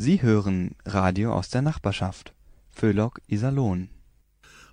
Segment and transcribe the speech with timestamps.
[0.00, 2.32] Sie hören Radio aus der Nachbarschaft.
[2.70, 3.90] Föhlock Iserlohn.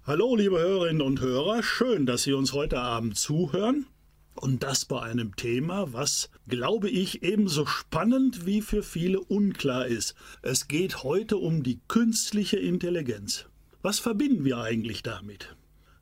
[0.05, 3.87] Hallo, liebe Hörerinnen und Hörer, schön, dass Sie uns heute Abend zuhören.
[4.35, 10.13] Und das bei einem Thema, was, glaube ich, ebenso spannend wie für viele unklar ist.
[10.43, 13.47] Es geht heute um die künstliche Intelligenz.
[13.81, 15.55] Was verbinden wir eigentlich damit?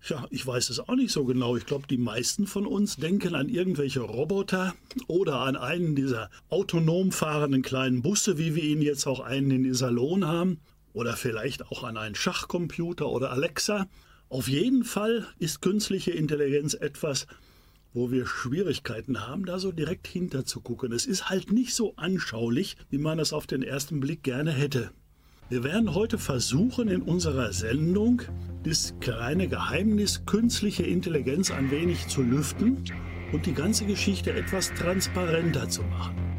[0.10, 1.56] Ja, ich weiß es auch nicht so genau.
[1.56, 4.76] Ich glaube, die meisten von uns denken an irgendwelche Roboter
[5.08, 9.64] oder an einen dieser autonom fahrenden kleinen Busse, wie wir ihn jetzt auch einen in
[9.64, 10.60] Iserlohn haben.
[10.92, 13.88] Oder vielleicht auch an einen Schachcomputer oder Alexa.
[14.28, 17.26] Auf jeden Fall ist künstliche Intelligenz etwas,
[17.94, 20.92] wo wir Schwierigkeiten haben, da so direkt hinter zu gucken.
[20.92, 24.92] Es ist halt nicht so anschaulich, wie man es auf den ersten Blick gerne hätte.
[25.54, 28.24] Wir werden heute versuchen, in unserer Sendung
[28.64, 32.84] das kleine Geheimnis künstliche Intelligenz ein wenig zu lüften
[33.32, 36.33] und die ganze Geschichte etwas transparenter zu machen.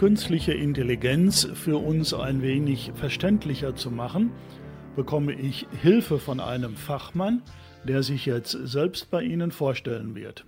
[0.00, 4.32] Künstliche Intelligenz für uns ein wenig verständlicher zu machen,
[4.96, 7.42] bekomme ich Hilfe von einem Fachmann,
[7.84, 10.46] der sich jetzt selbst bei Ihnen vorstellen wird.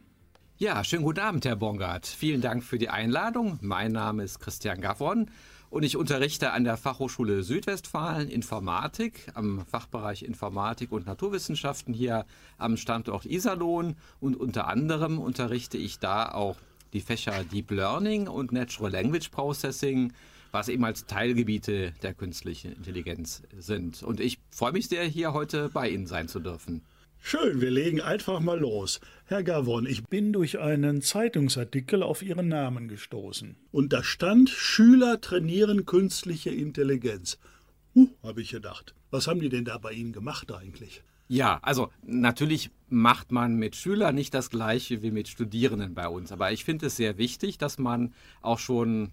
[0.56, 2.06] Ja, schönen guten Abend, Herr Bongard.
[2.06, 3.58] Vielen Dank für die Einladung.
[3.60, 5.30] Mein Name ist Christian Gavron
[5.68, 12.24] und ich unterrichte an der Fachhochschule Südwestfalen Informatik am Fachbereich Informatik und Naturwissenschaften hier
[12.56, 16.56] am Standort Iserlohn und unter anderem unterrichte ich da auch
[16.92, 20.12] die Fächer Deep Learning und Natural Language Processing,
[20.50, 24.02] was eben als Teilgebiete der künstlichen Intelligenz sind.
[24.02, 26.82] Und ich freue mich sehr, hier heute bei Ihnen sein zu dürfen.
[27.24, 29.00] Schön, wir legen einfach mal los.
[29.26, 33.56] Herr Gavon, ich bin durch einen Zeitungsartikel auf Ihren Namen gestoßen.
[33.70, 37.38] Und da stand, Schüler trainieren künstliche Intelligenz.
[37.94, 38.94] Huh, habe ich gedacht.
[39.10, 41.02] Was haben die denn da bei Ihnen gemacht eigentlich?
[41.32, 46.30] Ja, also natürlich macht man mit Schülern nicht das gleiche wie mit Studierenden bei uns.
[46.30, 48.12] Aber ich finde es sehr wichtig, dass man
[48.42, 49.12] auch schon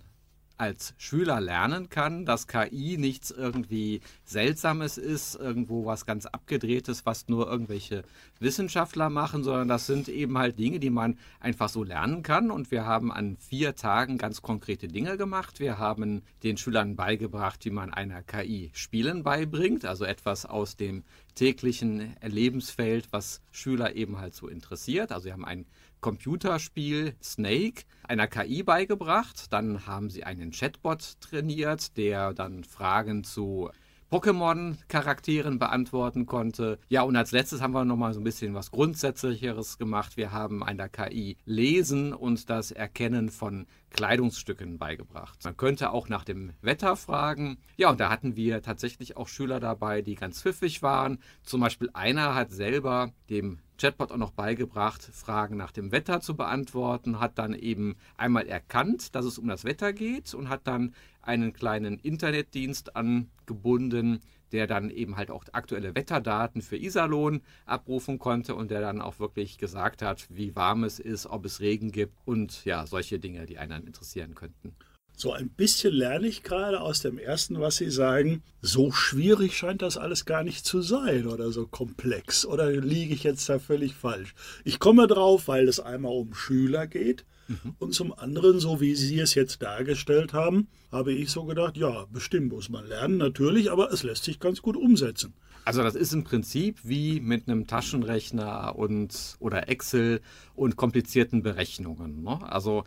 [0.60, 7.28] als Schüler lernen kann, dass KI nichts irgendwie Seltsames ist, irgendwo was ganz Abgedrehtes, was
[7.28, 8.04] nur irgendwelche
[8.40, 12.52] Wissenschaftler machen, sondern das sind eben halt Dinge, die man einfach so lernen kann.
[12.52, 15.60] Und wir haben an vier Tagen ganz konkrete Dinge gemacht.
[15.60, 21.04] Wir haben den Schülern beigebracht, wie man einer KI Spielen beibringt, also etwas aus dem
[21.36, 25.14] täglichen Lebensfeld, was Schüler eben halt so interessiert.
[25.14, 25.66] Also wir haben ein
[26.02, 29.52] Computerspiel Snake einer KI beigebracht.
[29.54, 33.70] Dann haben sie einen Chatbot trainiert, der dann Fragen zu
[34.10, 36.80] Pokémon-Charakteren beantworten konnte.
[36.90, 40.18] Ja, und als letztes haben wir nochmal so ein bisschen was Grundsätzlicheres gemacht.
[40.18, 45.38] Wir haben einer KI Lesen und das Erkennen von Kleidungsstücken beigebracht.
[45.44, 47.60] Man könnte auch nach dem Wetter fragen.
[47.78, 51.20] Ja, und da hatten wir tatsächlich auch Schüler dabei, die ganz pfiffig waren.
[51.44, 56.36] Zum Beispiel einer hat selber dem Chatbot auch noch beigebracht, Fragen nach dem Wetter zu
[56.36, 60.94] beantworten, hat dann eben einmal erkannt, dass es um das Wetter geht und hat dann
[61.22, 64.20] einen kleinen Internetdienst angebunden,
[64.52, 69.20] der dann eben halt auch aktuelle Wetterdaten für Iserlohn abrufen konnte und der dann auch
[69.20, 73.46] wirklich gesagt hat, wie warm es ist, ob es Regen gibt und ja, solche Dinge,
[73.46, 74.76] die einen interessieren könnten.
[75.20, 78.42] So ein bisschen lerne ich gerade aus dem ersten, was Sie sagen.
[78.62, 82.46] So schwierig scheint das alles gar nicht zu sein oder so komplex.
[82.46, 84.34] Oder liege ich jetzt da völlig falsch?
[84.64, 87.26] Ich komme drauf, weil es einmal um Schüler geht.
[87.50, 87.76] Mhm.
[87.80, 92.06] Und zum anderen, so wie Sie es jetzt dargestellt haben, habe ich so gedacht, ja,
[92.14, 95.34] bestimmt muss man lernen, natürlich, aber es lässt sich ganz gut umsetzen.
[95.66, 100.22] Also das ist im Prinzip wie mit einem Taschenrechner und oder Excel
[100.56, 102.24] und komplizierten Berechnungen.
[102.24, 102.40] Ne?
[102.50, 102.86] Also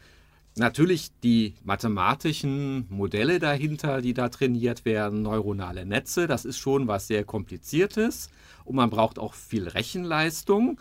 [0.54, 7.06] Natürlich die mathematischen Modelle dahinter, die da trainiert werden, neuronale Netze, das ist schon was
[7.06, 8.28] sehr kompliziertes
[8.64, 10.78] und man braucht auch viel Rechenleistung.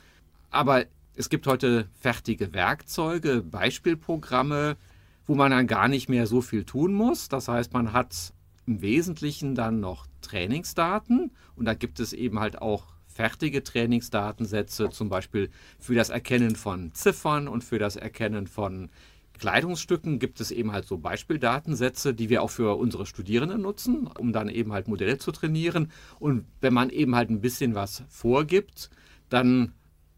[0.49, 0.85] Aber
[1.15, 4.75] es gibt heute fertige Werkzeuge, Beispielprogramme,
[5.25, 7.29] wo man dann gar nicht mehr so viel tun muss.
[7.29, 8.33] Das heißt, man hat
[8.65, 15.09] im Wesentlichen dann noch Trainingsdaten und da gibt es eben halt auch fertige Trainingsdatensätze, zum
[15.09, 18.89] Beispiel für das Erkennen von Ziffern und für das Erkennen von
[19.41, 24.33] Kleidungsstücken gibt es eben halt so Beispieldatensätze, die wir auch für unsere Studierenden nutzen, um
[24.33, 25.91] dann eben halt Modelle zu trainieren.
[26.19, 28.91] Und wenn man eben halt ein bisschen was vorgibt,
[29.29, 29.73] dann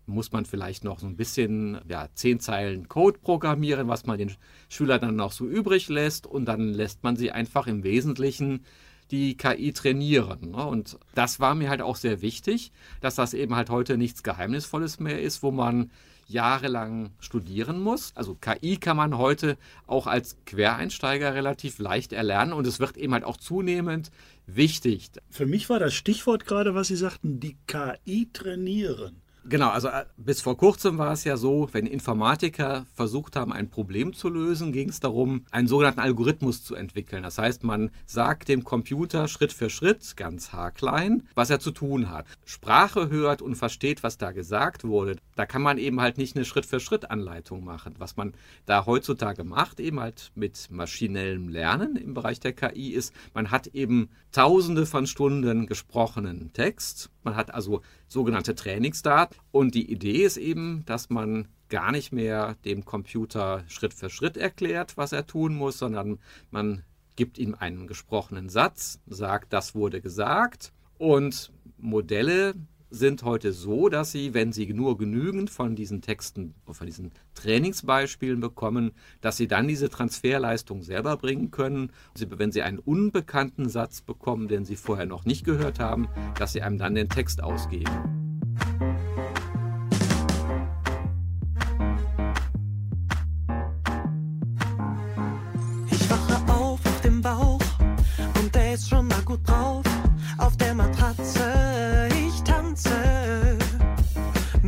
[0.08, 4.34] muss man vielleicht noch so ein bisschen ja, zehn Zeilen Code programmieren, was man den
[4.68, 8.66] Schülern dann noch so übrig lässt und dann lässt man sie einfach im Wesentlichen
[9.10, 10.52] die KI trainieren.
[10.52, 10.66] Ne?
[10.66, 15.00] Und das war mir halt auch sehr wichtig, dass das eben halt heute nichts Geheimnisvolles
[15.00, 15.92] mehr ist, wo man
[16.28, 18.12] jahrelang studieren muss.
[18.16, 23.14] Also KI kann man heute auch als Quereinsteiger relativ leicht erlernen und es wird eben
[23.14, 24.12] halt auch zunehmend
[24.46, 25.12] wichtig.
[25.30, 29.23] Für mich war das Stichwort gerade, was Sie sagten, die KI trainieren.
[29.46, 33.70] Genau, also äh, bis vor kurzem war es ja so, wenn Informatiker versucht haben, ein
[33.70, 37.24] Problem zu lösen, ging es darum, einen sogenannten Algorithmus zu entwickeln.
[37.24, 42.10] Das heißt, man sagt dem Computer Schritt für Schritt, ganz haarklein, was er zu tun
[42.10, 42.26] hat.
[42.46, 45.18] Sprache hört und versteht, was da gesagt wurde.
[45.36, 47.96] Da kann man eben halt nicht eine Schritt-für-Schritt-Anleitung machen.
[47.98, 48.34] Was man
[48.66, 53.68] da heutzutage macht, eben halt mit maschinellem Lernen im Bereich der KI, ist, man hat
[53.68, 57.10] eben tausende von Stunden gesprochenen Text.
[57.24, 57.82] Man hat also
[58.14, 59.36] sogenannte Trainingsdaten.
[59.52, 64.38] Und die Idee ist eben, dass man gar nicht mehr dem Computer Schritt für Schritt
[64.38, 66.20] erklärt, was er tun muss, sondern
[66.52, 66.84] man
[67.16, 70.72] gibt ihm einen gesprochenen Satz, sagt, das wurde gesagt.
[70.98, 72.54] Und Modelle
[72.94, 78.40] sind heute so, dass sie, wenn sie nur genügend von diesen Texten, von diesen Trainingsbeispielen
[78.40, 81.92] bekommen, dass sie dann diese Transferleistung selber bringen können.
[82.16, 86.08] wenn sie einen unbekannten Satz bekommen, den sie vorher noch nicht gehört haben,
[86.38, 87.90] dass sie einem dann den Text ausgeben.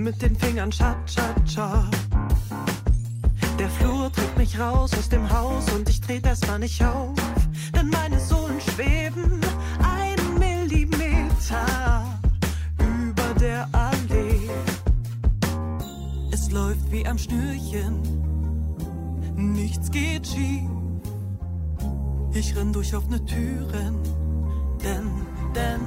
[0.06, 1.90] Mit den Fingern Cha-Cha-Cha.
[3.58, 7.16] Der Flur trägt mich raus aus dem Haus und ich trete erstmal nicht auf,
[7.76, 9.42] denn meine Sohlen schweben
[9.82, 12.06] einen Millimeter
[12.78, 14.48] über der Allee.
[16.32, 18.00] Es läuft wie am Schnürchen,
[19.36, 20.70] nichts geht schief.
[22.34, 23.98] Ich renn durch offene Türen,
[24.84, 25.10] denn,
[25.56, 25.82] denn,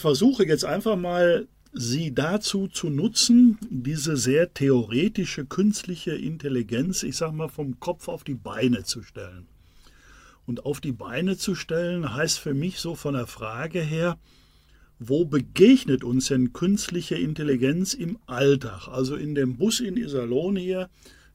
[0.00, 7.18] Ich versuche jetzt einfach mal, Sie dazu zu nutzen, diese sehr theoretische künstliche Intelligenz, ich
[7.18, 9.46] sag mal, vom Kopf auf die Beine zu stellen.
[10.46, 14.16] Und auf die Beine zu stellen heißt für mich so von der Frage her,
[14.98, 18.88] wo begegnet uns denn künstliche Intelligenz im Alltag?
[18.88, 20.88] Also in dem Bus in Iserlohn hier,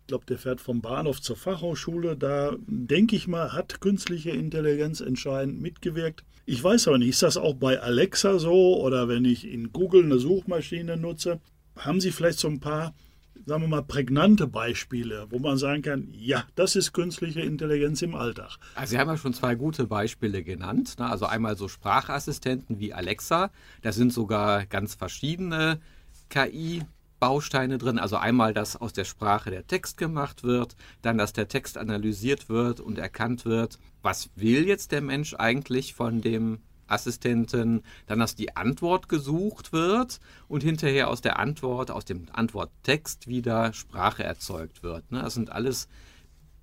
[0.05, 5.01] ich glaube, der fährt vom Bahnhof zur Fachhochschule, da denke ich mal, hat künstliche Intelligenz
[5.01, 6.23] entscheidend mitgewirkt.
[6.45, 10.03] Ich weiß aber nicht, ist das auch bei Alexa so oder wenn ich in Google
[10.03, 11.39] eine Suchmaschine nutze?
[11.75, 12.93] Haben Sie vielleicht so ein paar,
[13.47, 18.13] sagen wir mal, prägnante Beispiele, wo man sagen kann, ja, das ist künstliche Intelligenz im
[18.13, 18.59] Alltag?
[18.75, 20.99] Also Sie haben ja schon zwei gute Beispiele genannt.
[20.99, 21.09] Ne?
[21.09, 23.49] Also einmal so Sprachassistenten wie Alexa.
[23.81, 25.79] Da sind sogar ganz verschiedene
[26.29, 26.83] KI
[27.25, 27.97] Bausteine drin.
[27.97, 32.49] Also einmal, dass aus der Sprache der Text gemacht wird, dann, dass der Text analysiert
[32.49, 33.79] wird und erkannt wird.
[34.03, 40.19] Was will jetzt der Mensch eigentlich von dem Assistenten, dann, dass die Antwort gesucht wird
[40.47, 45.11] und hinterher aus der Antwort, aus dem Antworttext wieder Sprache erzeugt wird.
[45.11, 45.23] Ne?
[45.23, 45.87] Das sind alles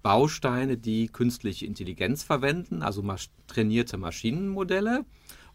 [0.05, 3.03] Bausteine, die künstliche Intelligenz verwenden, also
[3.49, 5.05] trainierte Maschinenmodelle.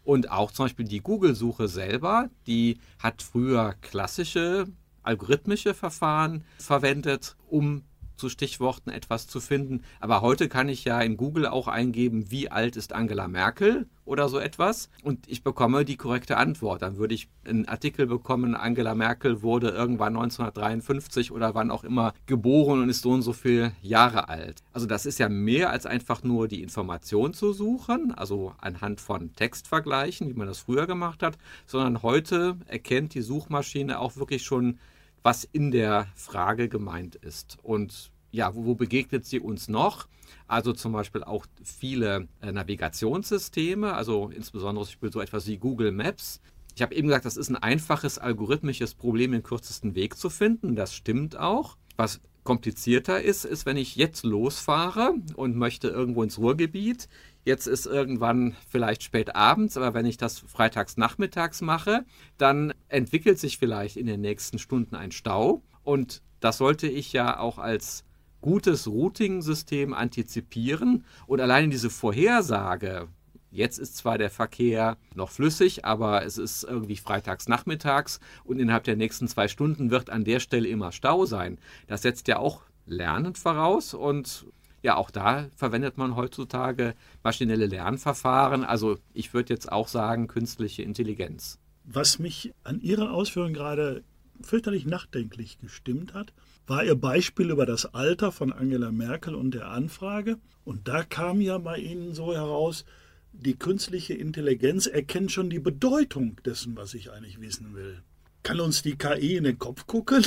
[0.04, 4.66] Und auch zum Beispiel die Google-Suche selber, die hat früher klassische
[5.08, 7.82] algorithmische Verfahren verwendet, um
[8.18, 9.82] zu Stichworten etwas zu finden.
[10.00, 14.28] Aber heute kann ich ja in Google auch eingeben, wie alt ist Angela Merkel oder
[14.28, 16.82] so etwas und ich bekomme die korrekte Antwort.
[16.82, 22.12] Dann würde ich einen Artikel bekommen, Angela Merkel wurde irgendwann 1953 oder wann auch immer
[22.26, 24.62] geboren und ist so und so viele Jahre alt.
[24.72, 29.34] Also das ist ja mehr als einfach nur die Information zu suchen, also anhand von
[29.34, 34.78] Textvergleichen, wie man das früher gemacht hat, sondern heute erkennt die Suchmaschine auch wirklich schon
[35.22, 37.58] was in der Frage gemeint ist.
[37.62, 40.08] Und ja, wo, wo begegnet sie uns noch?
[40.46, 46.40] Also zum Beispiel auch viele äh, Navigationssysteme, also insbesondere so etwas wie Google Maps.
[46.74, 50.76] Ich habe eben gesagt, das ist ein einfaches algorithmisches Problem, den kürzesten Weg zu finden.
[50.76, 51.76] Das stimmt auch.
[51.96, 57.08] Was komplizierter ist, ist, wenn ich jetzt losfahre und möchte irgendwo ins Ruhrgebiet.
[57.48, 62.04] Jetzt ist irgendwann vielleicht spät abends, aber wenn ich das freitags nachmittags mache,
[62.36, 65.62] dann entwickelt sich vielleicht in den nächsten Stunden ein Stau.
[65.82, 68.04] Und das sollte ich ja auch als
[68.42, 71.06] gutes Routing-System antizipieren.
[71.26, 73.08] Und allein diese Vorhersage,
[73.50, 78.84] Jetzt ist zwar der Verkehr noch flüssig, aber es ist irgendwie freitags nachmittags und innerhalb
[78.84, 81.56] der nächsten zwei Stunden wird an der Stelle immer Stau sein.
[81.86, 84.44] Das setzt ja auch Lernen voraus und
[84.82, 88.64] ja, auch da verwendet man heutzutage maschinelle Lernverfahren.
[88.64, 91.58] Also ich würde jetzt auch sagen künstliche Intelligenz.
[91.84, 94.04] Was mich an Ihrer Ausführung gerade
[94.40, 96.32] fürchterlich nachdenklich gestimmt hat,
[96.66, 100.36] war Ihr Beispiel über das Alter von Angela Merkel und der Anfrage.
[100.64, 102.84] Und da kam ja bei Ihnen so heraus,
[103.32, 108.02] die künstliche Intelligenz erkennt schon die Bedeutung dessen, was ich eigentlich wissen will.
[108.42, 110.24] Kann uns die KI in den Kopf gucken?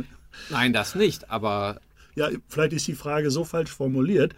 [0.50, 1.80] Nein, das nicht, aber.
[2.14, 4.34] Ja, vielleicht ist die Frage so falsch formuliert.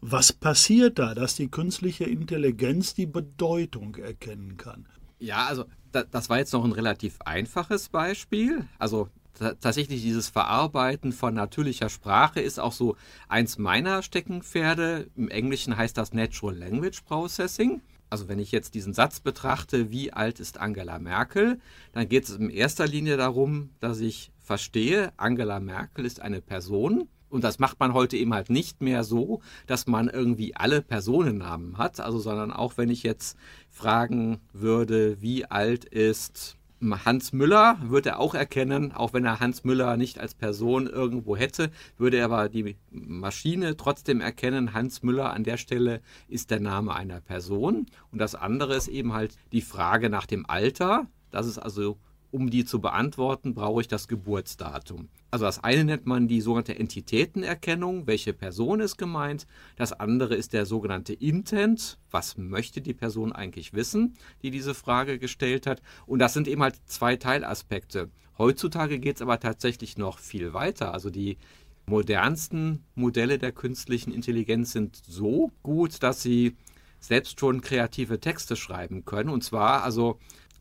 [0.00, 4.86] Was passiert da, dass die künstliche Intelligenz die Bedeutung erkennen kann?
[5.18, 8.66] Ja, also das war jetzt noch ein relativ einfaches Beispiel.
[8.78, 12.96] Also tatsächlich dieses Verarbeiten von natürlicher Sprache ist auch so
[13.28, 15.08] eins meiner Steckenpferde.
[15.16, 17.80] Im Englischen heißt das Natural Language Processing.
[18.10, 21.60] Also wenn ich jetzt diesen Satz betrachte, wie alt ist Angela Merkel,
[21.92, 27.08] dann geht es in erster Linie darum, dass ich verstehe, Angela Merkel ist eine Person.
[27.28, 31.76] Und das macht man heute eben halt nicht mehr so, dass man irgendwie alle Personennamen
[31.76, 33.36] hat, also sondern auch wenn ich jetzt
[33.68, 39.64] fragen würde, wie alt ist Hans Müller würde er auch erkennen, auch wenn er Hans
[39.64, 45.32] Müller nicht als Person irgendwo hätte, würde er aber die Maschine trotzdem erkennen, Hans Müller
[45.32, 47.86] an der Stelle ist der Name einer Person.
[48.12, 51.06] Und das andere ist eben halt die Frage nach dem Alter.
[51.30, 51.98] Das ist also
[52.30, 55.08] um die zu beantworten, brauche ich das Geburtsdatum.
[55.30, 59.46] Also das eine nennt man die sogenannte Entitätenerkennung, welche Person ist gemeint.
[59.76, 65.18] Das andere ist der sogenannte Intent, was möchte die Person eigentlich wissen, die diese Frage
[65.18, 65.82] gestellt hat.
[66.06, 68.10] Und das sind eben halt zwei Teilaspekte.
[68.38, 70.92] Heutzutage geht es aber tatsächlich noch viel weiter.
[70.92, 71.38] Also die
[71.86, 76.56] modernsten Modelle der künstlichen Intelligenz sind so gut, dass sie
[76.98, 79.30] selbst schon kreative Texte schreiben können.
[79.30, 80.18] Und zwar also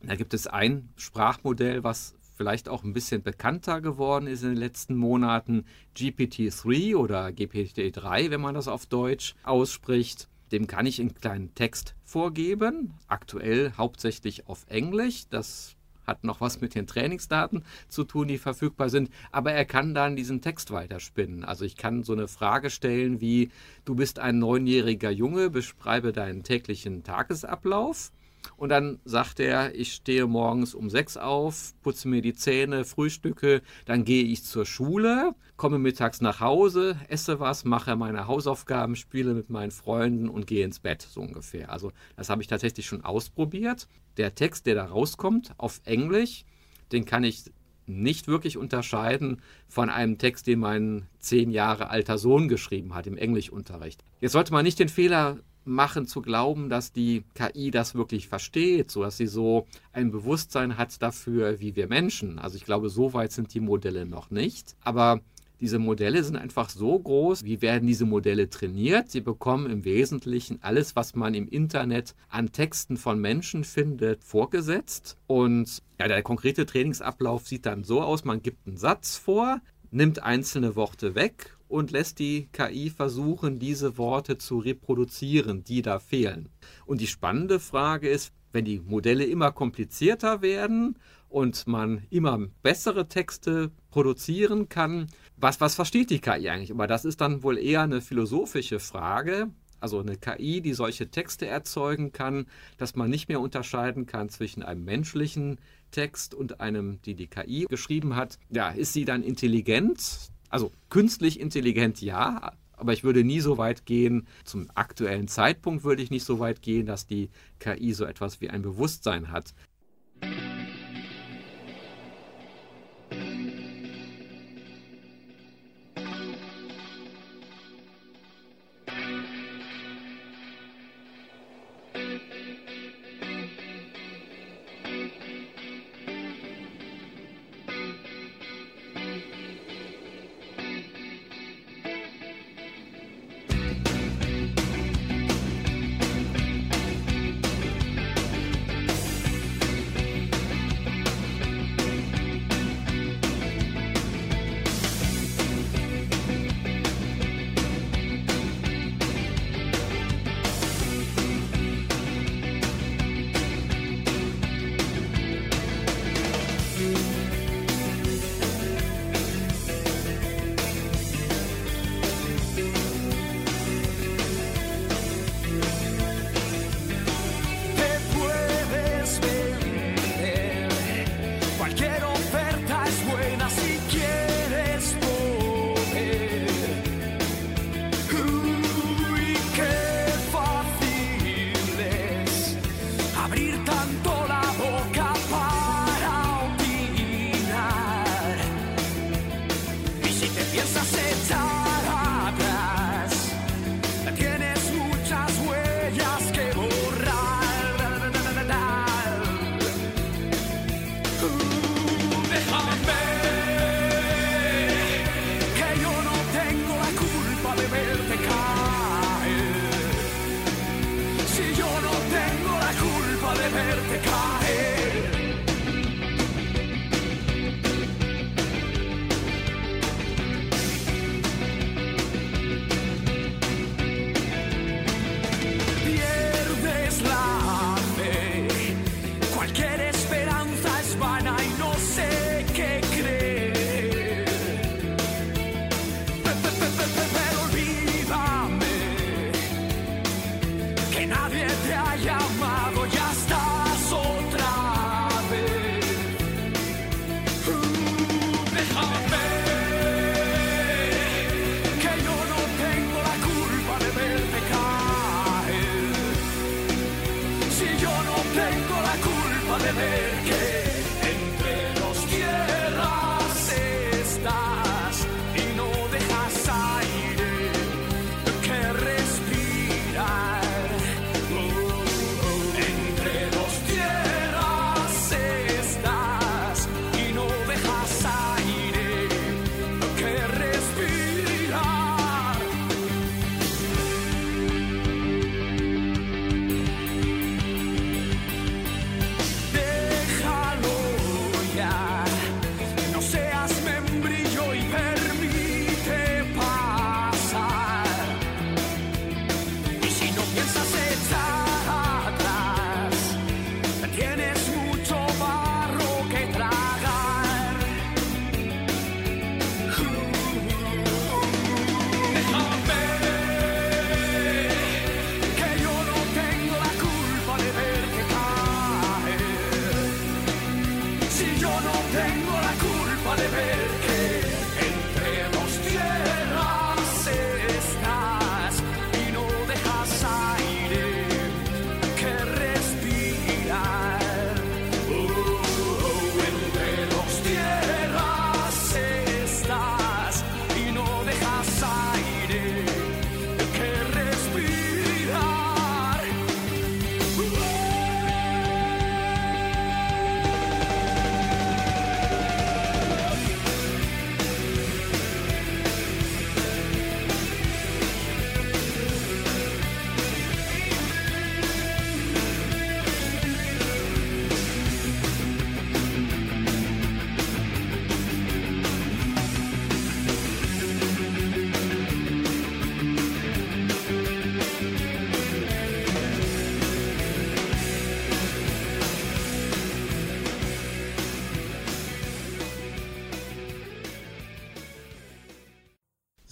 [0.07, 4.57] da gibt es ein Sprachmodell, was vielleicht auch ein bisschen bekannter geworden ist in den
[4.57, 10.27] letzten Monaten, GPT-3 oder GPT-3, wenn man das auf Deutsch ausspricht.
[10.51, 15.23] Dem kann ich einen kleinen Text vorgeben, aktuell hauptsächlich auf Englisch.
[15.29, 19.95] Das hat noch was mit den Trainingsdaten zu tun, die verfügbar sind, aber er kann
[19.95, 21.43] dann diesen Text weiterspinnen.
[21.43, 23.49] Also ich kann so eine Frage stellen wie,
[23.85, 28.11] du bist ein neunjähriger Junge, beschreibe deinen täglichen Tagesablauf.
[28.57, 33.61] Und dann sagt er, ich stehe morgens um sechs auf, putze mir die Zähne, frühstücke,
[33.85, 39.33] dann gehe ich zur Schule, komme mittags nach Hause, esse was, mache meine Hausaufgaben, spiele
[39.33, 41.71] mit meinen Freunden und gehe ins Bett, so ungefähr.
[41.71, 43.87] Also das habe ich tatsächlich schon ausprobiert.
[44.17, 46.45] Der Text, der da rauskommt auf Englisch,
[46.91, 47.45] den kann ich
[47.87, 53.17] nicht wirklich unterscheiden von einem Text, den mein zehn Jahre alter Sohn geschrieben hat im
[53.17, 54.03] Englischunterricht.
[54.21, 58.91] Jetzt sollte man nicht den Fehler machen zu glauben, dass die KI das wirklich versteht,
[58.91, 62.39] so dass sie so ein Bewusstsein hat dafür wie wir Menschen.
[62.39, 64.75] Also ich glaube, so weit sind die Modelle noch nicht.
[64.81, 65.21] Aber
[65.59, 67.43] Diese Modelle sind einfach so groß.
[67.43, 69.09] Wie werden diese Modelle trainiert?
[69.09, 75.17] Sie bekommen im Wesentlichen alles, was man im Internet an Texten von Menschen findet, vorgesetzt.
[75.27, 80.21] Und ja, der konkrete Trainingsablauf sieht dann so aus, man gibt einen Satz vor, nimmt
[80.23, 86.47] einzelne Worte weg und lässt die KI versuchen, diese Worte zu reproduzieren, die da fehlen.
[86.85, 93.09] Und die spannende Frage ist, wenn die Modelle immer komplizierter werden und man immer bessere
[93.09, 96.71] Texte produzieren kann, was, was versteht die KI eigentlich?
[96.71, 99.49] Aber das ist dann wohl eher eine philosophische Frage.
[99.81, 102.45] Also eine KI, die solche Texte erzeugen kann,
[102.77, 105.59] dass man nicht mehr unterscheiden kann zwischen einem menschlichen
[105.91, 108.39] Text und einem, die die KI geschrieben hat.
[108.49, 110.31] Ja, ist sie dann intelligent?
[110.55, 116.01] Also künstlich intelligent ja, aber ich würde nie so weit gehen, zum aktuellen Zeitpunkt würde
[116.01, 119.53] ich nicht so weit gehen, dass die KI so etwas wie ein Bewusstsein hat.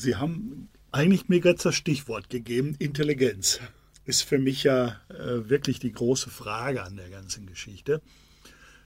[0.04, 3.62] Sie haben eigentlich mir gerade das Stichwort gegeben, Intelligenz.
[4.04, 8.02] Ist für mich ja äh, wirklich die große Frage an der ganzen Geschichte.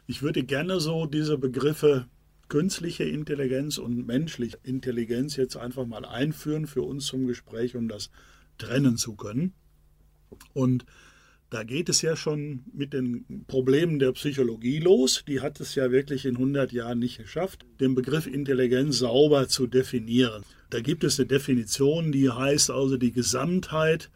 [0.06, 2.08] Ich würde gerne so diese Begriffe
[2.50, 8.12] künstliche Intelligenz und menschliche Intelligenz jetzt einfach mal einführen für uns zum Gespräch, um das
[8.60, 9.56] trennen zu können.
[10.54, 10.86] Und
[11.50, 15.24] da geht es ja schon mit den Problemen der Psychologie los.
[15.28, 19.66] Die hat es ja wirklich in 100 Jahren nicht geschafft, den Begriff Intelligenz sauber zu
[19.66, 20.44] definieren.
[20.70, 24.10] Da gibt es eine Definition, die heißt also die Gesamtheit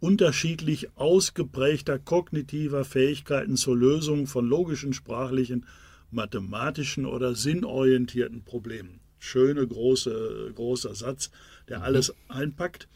[0.00, 5.64] unterschiedlich ausgeprägter kognitiver Fähigkeiten zur Lösung von logischen, sprachlichen,
[6.10, 9.00] mathematischen oder sinnorientierten Problemen.
[9.18, 11.30] Schöne große großer Satz,
[11.70, 11.84] der mhm.
[11.84, 12.88] alles einpackt.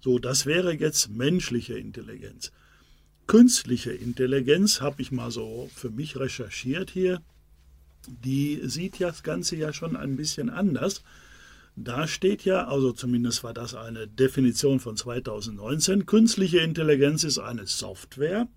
[0.00, 2.52] So, das wäre jetzt menschliche Intelligenz.
[3.30, 7.22] Künstliche Intelligenz habe ich mal so für mich recherchiert hier.
[8.08, 11.04] Die sieht ja das Ganze ja schon ein bisschen anders.
[11.76, 17.68] Da steht ja, also zumindest war das eine Definition von 2019, künstliche Intelligenz ist eine
[17.68, 18.48] Software,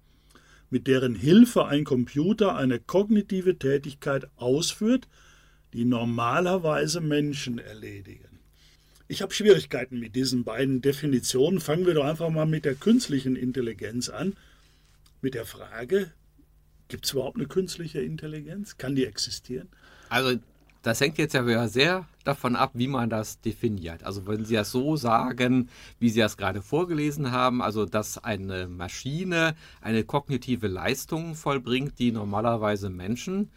[0.72, 5.08] mit deren Hilfe ein Computer eine kognitive Tätigkeit ausführt,
[5.74, 8.40] die normalerweise Menschen erledigen.
[9.08, 11.60] Ich habe Schwierigkeiten mit diesen beiden Definitionen.
[11.60, 14.34] Fangen wir doch einfach mal mit der künstlichen Intelligenz an.
[15.24, 16.12] Mit der Frage,
[16.90, 18.78] gibt es überhaupt eine künstliche Intelligenz?
[18.78, 19.70] Kann die existieren?
[20.10, 20.38] Also
[20.82, 24.04] das hängt jetzt ja sehr davon ab, wie man das definiert.
[24.04, 28.68] Also wenn Sie das so sagen, wie Sie das gerade vorgelesen haben, also dass eine
[28.68, 33.50] Maschine eine kognitive Leistung vollbringt, die normalerweise Menschen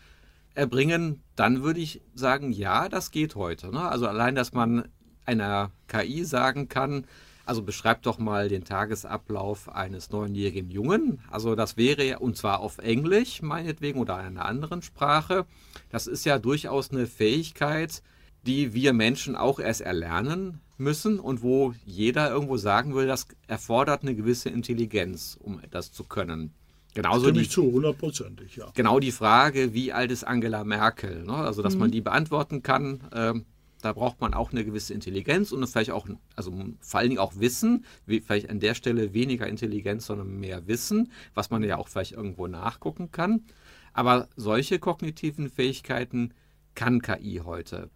[0.54, 3.72] erbringen, dann würde ich sagen, ja, das geht heute.
[3.72, 3.80] Ne?
[3.80, 4.88] Also allein, dass man
[5.24, 7.06] einer KI sagen kann,
[7.46, 11.20] also beschreibt doch mal den Tagesablauf eines neunjährigen Jungen.
[11.30, 15.46] Also das wäre, und zwar auf Englisch meinetwegen oder einer anderen Sprache.
[15.88, 18.02] Das ist ja durchaus eine Fähigkeit,
[18.46, 24.02] die wir Menschen auch erst erlernen müssen und wo jeder irgendwo sagen will, das erfordert
[24.02, 26.52] eine gewisse Intelligenz, um das zu können.
[26.94, 28.70] Genauso die, zu, hundertprozentig, ja.
[28.74, 31.24] Genau die Frage, wie alt ist Angela Merkel?
[31.24, 31.34] Ne?
[31.34, 31.80] Also, dass mhm.
[31.80, 33.00] man die beantworten kann.
[33.12, 33.44] Ähm,
[33.86, 37.36] da braucht man auch eine gewisse Intelligenz und vielleicht auch, also vor allen Dingen auch
[37.36, 42.12] Wissen, vielleicht an der Stelle weniger Intelligenz, sondern mehr Wissen, was man ja auch vielleicht
[42.12, 43.44] irgendwo nachgucken kann.
[43.92, 46.34] Aber solche kognitiven Fähigkeiten
[46.74, 47.90] kann KI heute.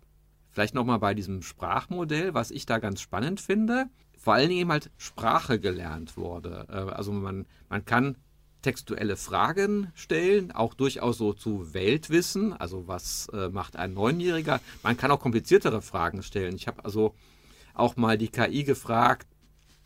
[0.50, 4.92] Vielleicht nochmal bei diesem Sprachmodell, was ich da ganz spannend finde, vor allen Dingen halt
[4.96, 6.66] Sprache gelernt wurde.
[6.68, 8.16] Äh, also man, man kann
[8.62, 12.52] textuelle Fragen stellen, auch durchaus so zu Weltwissen.
[12.52, 14.60] Also was äh, macht ein Neunjähriger?
[14.82, 16.56] Man kann auch kompliziertere Fragen stellen.
[16.56, 17.14] Ich habe also
[17.74, 19.26] auch mal die KI gefragt,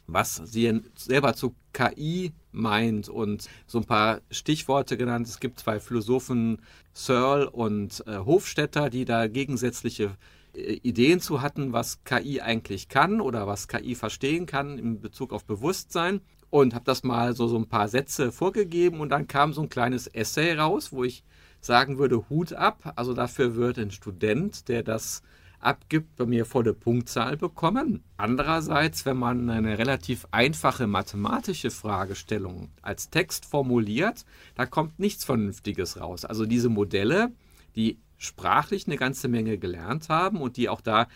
[0.06, 5.26] was sie selber zu KI meint und so ein paar Stichworte genannt.
[5.26, 6.60] Es gibt zwei Philosophen,
[6.92, 10.16] Searle und äh, Hofstetter, die da gegensätzliche
[10.54, 15.32] äh, Ideen zu hatten, was KI eigentlich kann oder was KI verstehen kann in Bezug
[15.32, 16.20] auf Bewusstsein
[16.54, 19.68] und habe das mal so, so ein paar Sätze vorgegeben und dann kam so ein
[19.68, 21.24] kleines Essay raus, wo ich
[21.60, 22.92] sagen würde, Hut ab.
[22.94, 25.24] Also dafür wird ein Student, der das
[25.58, 28.04] abgibt, bei mir volle Punktzahl bekommen.
[28.16, 36.00] Andererseits, wenn man eine relativ einfache mathematische Fragestellung als Text formuliert, da kommt nichts Vernünftiges
[36.00, 36.24] raus.
[36.24, 37.32] Also diese Modelle,
[37.74, 41.08] die sprachlich eine ganze Menge gelernt haben und die auch da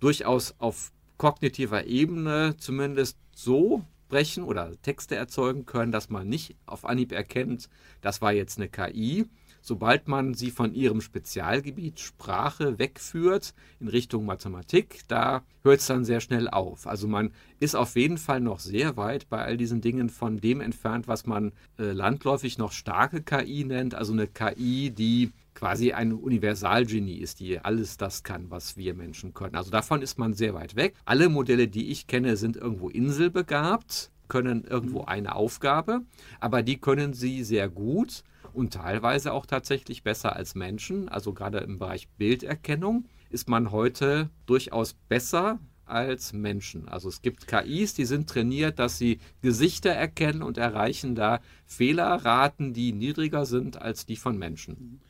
[0.00, 6.84] durchaus auf kognitiver Ebene zumindest so sprechen oder Texte erzeugen können, dass man nicht auf
[6.84, 7.68] Anhieb erkennt,
[8.02, 9.26] das war jetzt eine KI.
[9.68, 16.04] Sobald man sie von ihrem Spezialgebiet Sprache wegführt in Richtung Mathematik, da hört es dann
[16.04, 16.86] sehr schnell auf.
[16.86, 20.60] Also man ist auf jeden Fall noch sehr weit bei all diesen Dingen von dem
[20.60, 21.50] entfernt, was man
[21.80, 23.96] äh, landläufig noch starke KI nennt.
[23.96, 29.34] Also eine KI, die quasi ein Universalgenie ist, die alles das kann, was wir Menschen
[29.34, 29.56] können.
[29.56, 30.94] Also davon ist man sehr weit weg.
[31.04, 35.08] Alle Modelle, die ich kenne, sind irgendwo inselbegabt, können irgendwo mhm.
[35.08, 36.02] eine Aufgabe,
[36.38, 38.22] aber die können sie sehr gut
[38.56, 41.08] und teilweise auch tatsächlich besser als Menschen.
[41.08, 46.88] Also gerade im Bereich Bilderkennung ist man heute durchaus besser als Menschen.
[46.88, 52.72] Also es gibt KIs, die sind trainiert, dass sie Gesichter erkennen und erreichen da Fehlerraten,
[52.72, 55.00] die niedriger sind als die von Menschen.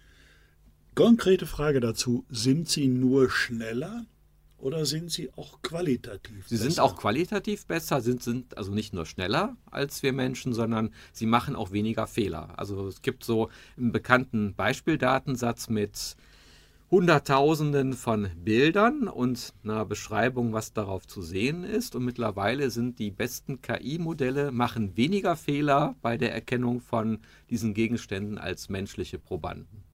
[0.94, 4.06] Konkrete Frage dazu, sind Sie nur schneller
[4.58, 6.70] oder sind sie auch qualitativ Sie besser?
[6.70, 11.26] sind auch qualitativ besser, sind, sind also nicht nur schneller als wir Menschen, sondern sie
[11.26, 12.58] machen auch weniger Fehler.
[12.58, 16.16] Also es gibt so einen bekannten Beispieldatensatz mit
[16.88, 21.96] Hunderttausenden von Bildern und einer Beschreibung, was darauf zu sehen ist.
[21.96, 27.18] Und mittlerweile sind die besten KI-Modelle, machen weniger Fehler bei der Erkennung von
[27.50, 29.85] diesen Gegenständen als menschliche Probanden.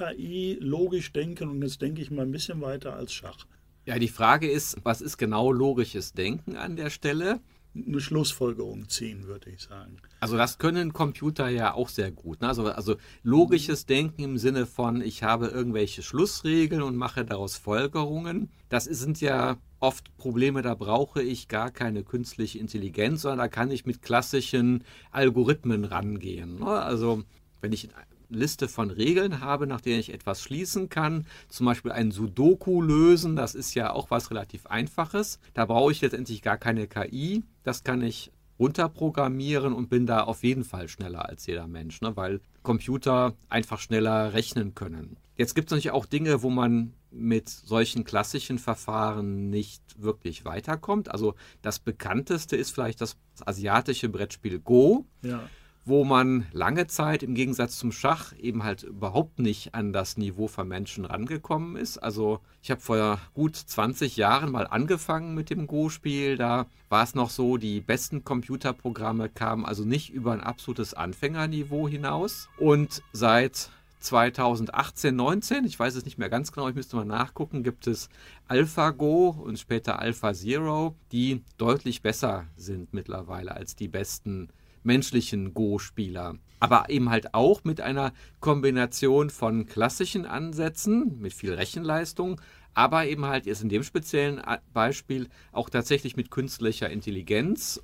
[0.00, 1.48] KI logisch denken?
[1.48, 3.46] Und jetzt denke ich mal ein bisschen weiter als Schach.
[3.86, 7.40] Ja, die Frage ist, was ist genau logisches Denken an der Stelle?
[7.74, 9.98] Eine Schlussfolgerung ziehen, würde ich sagen.
[10.18, 12.40] Also das können Computer ja auch sehr gut.
[12.40, 12.48] Ne?
[12.48, 18.50] Also, also logisches Denken im Sinne von, ich habe irgendwelche Schlussregeln und mache daraus Folgerungen.
[18.68, 23.70] Das sind ja oft Probleme, da brauche ich gar keine künstliche Intelligenz, sondern da kann
[23.70, 26.58] ich mit klassischen Algorithmen rangehen.
[26.58, 26.66] Ne?
[26.66, 27.22] Also
[27.60, 27.88] wenn ich
[28.30, 31.26] Liste von Regeln habe, nach denen ich etwas schließen kann.
[31.48, 35.38] Zum Beispiel ein Sudoku lösen, das ist ja auch was relativ Einfaches.
[35.54, 37.42] Da brauche ich letztendlich gar keine KI.
[37.62, 42.14] Das kann ich runterprogrammieren und bin da auf jeden Fall schneller als jeder Mensch, ne?
[42.16, 45.16] weil Computer einfach schneller rechnen können.
[45.36, 51.10] Jetzt gibt es natürlich auch Dinge, wo man mit solchen klassischen Verfahren nicht wirklich weiterkommt.
[51.10, 53.16] Also das bekannteste ist vielleicht das
[53.46, 55.06] asiatische Brettspiel Go.
[55.22, 55.48] Ja
[55.84, 60.46] wo man lange Zeit im Gegensatz zum Schach eben halt überhaupt nicht an das Niveau
[60.46, 61.98] von Menschen rangekommen ist.
[61.98, 66.36] Also ich habe vor gut 20 Jahren mal angefangen mit dem Go-Spiel.
[66.36, 71.88] Da war es noch so, die besten Computerprogramme kamen also nicht über ein absolutes Anfängerniveau
[71.88, 72.48] hinaus.
[72.58, 77.62] Und seit 2018, 19, ich weiß es nicht mehr ganz genau, ich müsste mal nachgucken,
[77.62, 78.08] gibt es
[78.48, 84.48] AlphaGo und später AlphaZero, die deutlich besser sind mittlerweile als die besten
[84.82, 86.36] menschlichen Go-Spieler.
[86.58, 92.40] Aber eben halt auch mit einer Kombination von klassischen Ansätzen, mit viel Rechenleistung,
[92.74, 94.40] aber eben halt jetzt in dem speziellen
[94.72, 97.80] Beispiel auch tatsächlich mit künstlicher Intelligenz.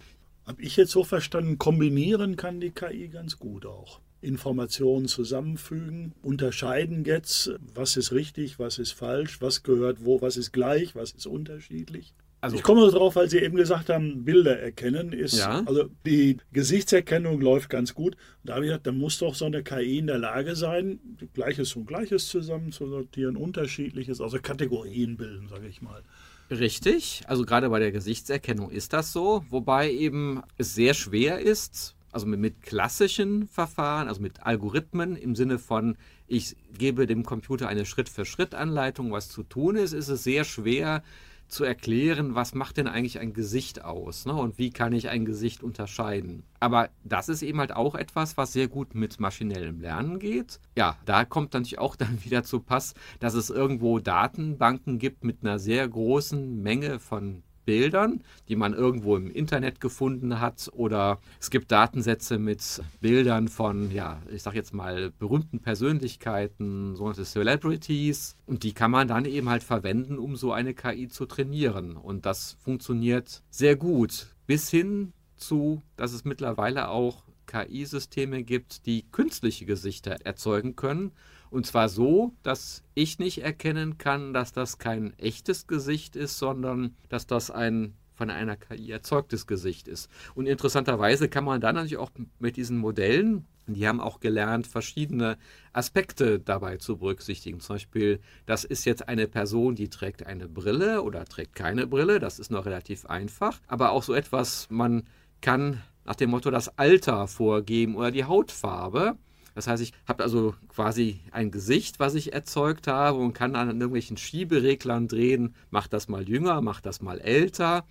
[0.47, 4.01] Habe ich jetzt so verstanden, kombinieren kann die KI ganz gut auch.
[4.21, 10.53] Informationen zusammenfügen, unterscheiden jetzt, was ist richtig, was ist falsch, was gehört wo, was ist
[10.53, 12.15] gleich, was ist unterschiedlich.
[12.41, 15.63] Also, ich komme darauf, weil Sie eben gesagt haben, Bilder erkennen ist, ja.
[15.65, 18.17] also die Gesichtserkennung läuft ganz gut.
[18.45, 21.01] Da habe ich gedacht, da muss doch so eine KI in der Lage sein,
[21.33, 26.03] Gleiches und Gleiches zusammen zu sortieren, Unterschiedliches, also Kategorien bilden, sage ich mal.
[26.51, 31.97] Richtig, also gerade bei der Gesichtserkennung ist das so, wobei eben es sehr schwer ist,
[32.13, 35.97] also mit, mit klassischen Verfahren, also mit Algorithmen im Sinne von,
[36.29, 41.03] ich gebe dem Computer eine Schritt-für-Schritt-Anleitung, was zu tun ist, ist es sehr schwer,
[41.49, 44.35] zu erklären, was macht denn eigentlich ein Gesicht aus ne?
[44.35, 46.43] und wie kann ich ein Gesicht unterscheiden.
[46.61, 50.61] Aber das ist eben halt auch etwas, was sehr gut mit maschinellem Lernen geht.
[50.77, 55.39] Ja, da kommt natürlich auch dann wieder zu Pass, dass es irgendwo Datenbanken gibt mit
[55.43, 60.71] einer sehr großen Menge von Bildern, die man irgendwo im Internet gefunden hat.
[60.73, 67.25] Oder es gibt Datensätze mit Bildern von, ja, ich sag jetzt mal, berühmten Persönlichkeiten, sogenannte
[67.25, 68.37] Celebrities.
[68.47, 71.97] Und die kann man dann eben halt verwenden, um so eine KI zu trainieren.
[71.97, 74.35] Und das funktioniert sehr gut.
[74.47, 81.13] Bis hin zu, dass es mittlerweile auch KI-Systeme gibt, die künstliche Gesichter erzeugen können
[81.51, 86.97] und zwar so, dass ich nicht erkennen kann, dass das kein echtes Gesicht ist, sondern
[87.09, 90.11] dass das ein von einer KI erzeugtes Gesicht ist.
[90.35, 95.39] Und interessanterweise kann man dann natürlich auch mit diesen Modellen, die haben auch gelernt, verschiedene
[95.73, 97.61] Aspekte dabei zu berücksichtigen.
[97.61, 102.21] Zum Beispiel, das ist jetzt eine Person, die trägt eine Brille oder trägt keine Brille.
[102.21, 103.61] Das ist noch relativ einfach.
[103.67, 105.03] Aber auch so etwas, man
[105.41, 109.19] kann nach dem Motto das Alter vorgeben oder die Hautfarbe.
[109.57, 113.69] Das heißt, ich habe also quasi ein Gesicht, was ich erzeugt habe und kann an
[113.69, 117.87] irgendwelchen Schiebereglern drehen, mach das mal jünger, mach das mal älter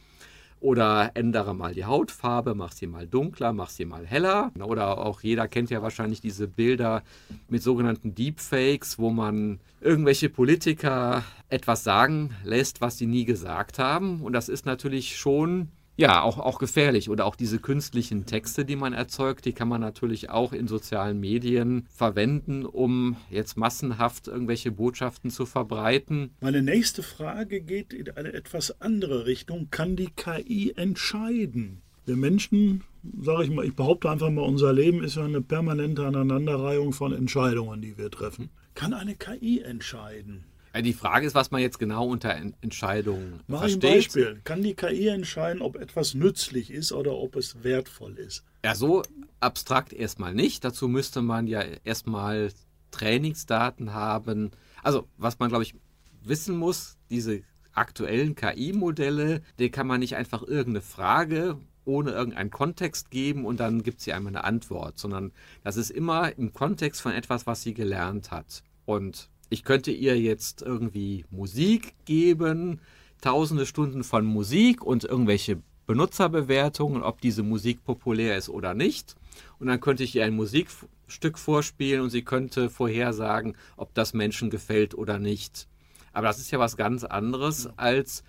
[0.60, 4.52] oder ändere mal die Hautfarbe, mach sie mal dunkler, mach sie mal heller.
[4.60, 7.02] Oder auch jeder kennt ja wahrscheinlich diese Bilder
[7.50, 14.22] mit sogenannten Deepfakes, wo man irgendwelche Politiker etwas sagen lässt, was sie nie gesagt haben.
[14.22, 17.10] Und das ist natürlich schon ja, auch, auch gefährlich.
[17.10, 21.20] Oder auch diese künstlichen Texte, die man erzeugt, die kann man natürlich auch in sozialen
[21.20, 26.32] Medien verwenden, um jetzt massenhaft irgendwelche Botschaften zu verbreiten.
[26.42, 29.70] Meine nächste Frage geht in eine etwas andere Richtung.
[29.72, 31.82] Kann die KI entscheiden?
[32.06, 32.84] Wir Menschen,
[33.20, 37.14] sage ich mal, ich behaupte einfach mal, unser Leben ist ja eine permanente Aneinanderreihung von
[37.14, 38.50] Entscheidungen, die wir treffen.
[38.76, 40.44] Kann eine KI entscheiden?
[40.82, 43.84] Die Frage ist, was man jetzt genau unter Entscheidungen Mach versteht.
[43.84, 44.42] ein Beispiel.
[44.44, 48.44] Kann die KI entscheiden, ob etwas nützlich ist oder ob es wertvoll ist?
[48.64, 49.04] Ja, so
[49.40, 50.64] abstrakt erstmal nicht.
[50.64, 52.52] Dazu müsste man ja erstmal
[52.92, 54.52] Trainingsdaten haben.
[54.84, 55.76] Also, was man, glaube ich,
[56.24, 57.42] wissen muss, diese
[57.74, 63.84] aktuellen KI-Modelle, die kann man nicht einfach irgendeine Frage ohne irgendeinen Kontext geben und dann
[63.84, 65.32] gibt sie einmal eine Antwort, sondern
[65.64, 68.64] das ist immer im Kontext von etwas, was sie gelernt hat.
[68.86, 72.82] Und ich könnte ihr jetzt irgendwie Musik geben,
[73.22, 79.16] tausende Stunden von Musik und irgendwelche Benutzerbewertungen, ob diese Musik populär ist oder nicht.
[79.60, 80.70] Und dann könnte ich ihr ein Musik
[81.08, 85.68] Stück vorspielen und sie könnte vorhersagen, ob das Menschen gefällt oder nicht.
[86.14, 88.24] Aber das ist ja was ganz anderes als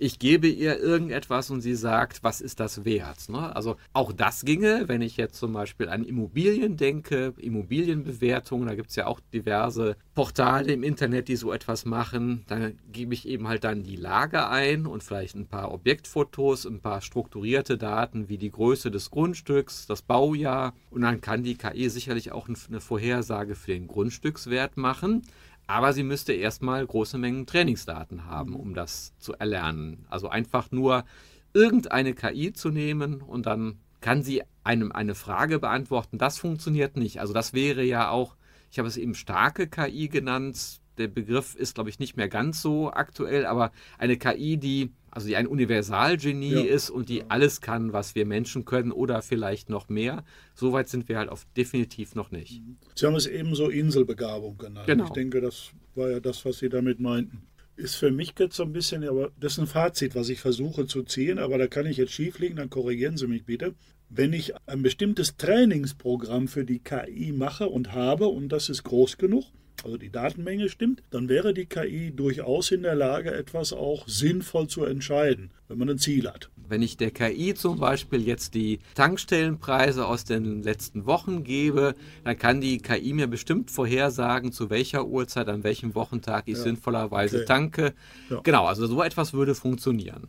[0.00, 3.28] ich gebe ihr irgendetwas und sie sagt, was ist das wert?
[3.28, 3.54] Ne?
[3.54, 8.88] Also auch das ginge, wenn ich jetzt zum Beispiel an Immobilien denke, Immobilienbewertungen, da gibt
[8.88, 12.44] es ja auch diverse Portale im Internet, die so etwas machen.
[12.48, 16.80] Da gebe ich eben halt dann die Lage ein und vielleicht ein paar Objektfotos, ein
[16.80, 21.90] paar strukturierte Daten wie die Größe des Grundstücks, das Baujahr und dann kann die KI
[21.90, 25.22] sicherlich auch eine Vorhersage für den Grundstückswert machen.
[25.70, 30.04] Aber sie müsste erstmal große Mengen Trainingsdaten haben, um das zu erlernen.
[30.10, 31.04] Also einfach nur
[31.52, 36.18] irgendeine KI zu nehmen und dann kann sie einem eine Frage beantworten.
[36.18, 37.20] Das funktioniert nicht.
[37.20, 38.34] Also das wäre ja auch,
[38.72, 40.79] ich habe es eben starke KI genannt.
[40.98, 45.26] Der Begriff ist, glaube ich, nicht mehr ganz so aktuell, aber eine KI, die also
[45.26, 46.60] die ein Universalgenie ja.
[46.60, 50.24] ist und die alles kann, was wir Menschen können oder vielleicht noch mehr.
[50.54, 52.62] Soweit sind wir halt auf definitiv noch nicht.
[52.94, 54.86] Sie haben es eben so Inselbegabung genannt.
[54.86, 55.04] Genau.
[55.04, 57.42] Ich denke, das war ja das, was Sie damit meinten.
[57.76, 60.86] Ist für mich jetzt so ein bisschen, aber das ist ein Fazit, was ich versuche
[60.86, 63.74] zu ziehen, aber da kann ich jetzt schief liegen, dann korrigieren Sie mich bitte.
[64.10, 69.18] Wenn ich ein bestimmtes Trainingsprogramm für die KI mache und habe und das ist groß
[69.18, 69.44] genug,
[69.84, 74.68] also die Datenmenge stimmt, dann wäre die KI durchaus in der Lage, etwas auch sinnvoll
[74.68, 76.50] zu entscheiden, wenn man ein Ziel hat.
[76.68, 82.38] Wenn ich der KI zum Beispiel jetzt die Tankstellenpreise aus den letzten Wochen gebe, dann
[82.38, 86.62] kann die KI mir bestimmt vorhersagen, zu welcher Uhrzeit, an welchem Wochentag ich ja.
[86.62, 87.46] sinnvollerweise okay.
[87.46, 87.94] tanke.
[88.28, 88.40] Ja.
[88.42, 90.28] Genau, also so etwas würde funktionieren.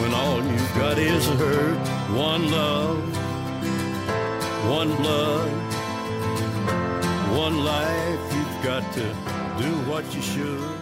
[0.00, 1.78] When all you've got is hurt,
[2.16, 3.16] one love,
[4.68, 5.50] one blood,
[7.36, 8.34] one life.
[8.34, 9.06] You've got to
[9.58, 10.76] do what you should.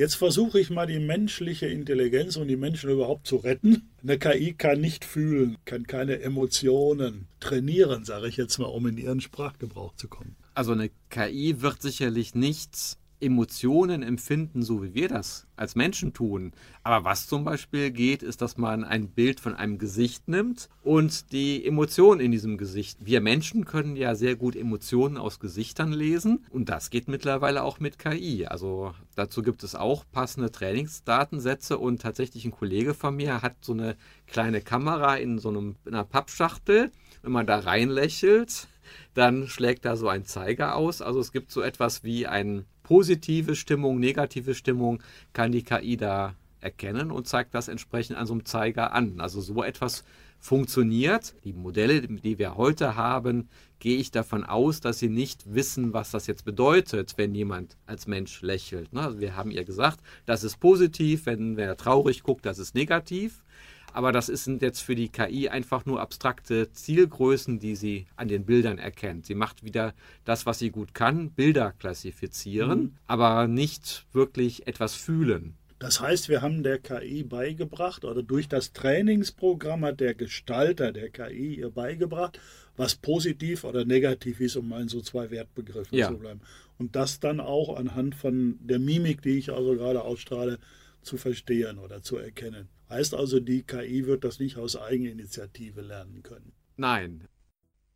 [0.00, 3.90] Jetzt versuche ich mal die menschliche Intelligenz und die Menschen überhaupt zu retten.
[4.02, 8.96] Eine KI kann nicht fühlen, kann keine Emotionen trainieren, sage ich jetzt mal, um in
[8.96, 10.36] ihren Sprachgebrauch zu kommen.
[10.54, 16.52] Also eine KI wird sicherlich nichts Emotionen empfinden, so wie wir das als Menschen tun.
[16.82, 21.32] Aber was zum Beispiel geht, ist, dass man ein Bild von einem Gesicht nimmt und
[21.32, 22.98] die Emotionen in diesem Gesicht.
[23.04, 27.78] Wir Menschen können ja sehr gut Emotionen aus Gesichtern lesen und das geht mittlerweile auch
[27.78, 28.46] mit KI.
[28.46, 33.72] Also dazu gibt es auch passende Trainingsdatensätze und tatsächlich ein Kollege von mir hat so
[33.72, 33.96] eine
[34.26, 36.90] kleine Kamera in so einem, in einer Pappschachtel.
[37.22, 38.68] Wenn man da reinlächelt,
[39.14, 41.02] dann schlägt da so ein Zeiger aus.
[41.02, 45.00] Also es gibt so etwas wie ein positive Stimmung, negative Stimmung
[45.32, 49.20] kann die KI da erkennen und zeigt das entsprechend an so einem Zeiger an.
[49.20, 50.02] Also so etwas
[50.40, 51.36] funktioniert.
[51.44, 56.10] Die Modelle, die wir heute haben, gehe ich davon aus, dass sie nicht wissen, was
[56.10, 58.92] das jetzt bedeutet, wenn jemand als Mensch lächelt.
[58.92, 59.02] Ne?
[59.02, 63.44] Also wir haben ihr gesagt, das ist positiv, wenn wer traurig guckt, das ist negativ.
[63.92, 68.44] Aber das sind jetzt für die KI einfach nur abstrakte Zielgrößen, die sie an den
[68.44, 69.26] Bildern erkennt.
[69.26, 72.92] Sie macht wieder das, was sie gut kann, Bilder klassifizieren, mhm.
[73.06, 75.54] aber nicht wirklich etwas fühlen.
[75.80, 81.08] Das heißt, wir haben der KI beigebracht oder durch das Trainingsprogramm hat der Gestalter der
[81.08, 82.38] KI ihr beigebracht,
[82.76, 86.08] was positiv oder negativ ist, um mal in so zwei Wertbegriffen ja.
[86.08, 86.42] zu bleiben.
[86.78, 90.58] Und das dann auch anhand von der Mimik, die ich also gerade ausstrahle,
[91.02, 92.68] zu verstehen oder zu erkennen.
[92.88, 96.52] Heißt also, die KI wird das nicht aus Eigeninitiative lernen können.
[96.76, 97.28] Nein.